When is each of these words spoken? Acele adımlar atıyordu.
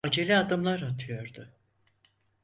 Acele 0.03 0.37
adımlar 0.37 0.81
atıyordu. 0.81 1.49